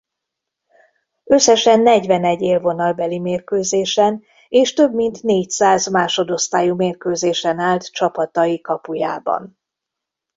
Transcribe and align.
Összesen 1.23 1.79
negyvenegy 1.81 2.41
élvonalbeli 2.41 3.19
mérkőzésen 3.19 4.23
és 4.47 4.73
több 4.73 4.93
mint 4.93 5.23
négyszáz 5.23 5.87
másodosztályú 5.87 6.75
mérkőzésen 6.75 7.59
állt 7.59 7.91
csapatai 7.91 8.61
kapujában. 8.61 9.57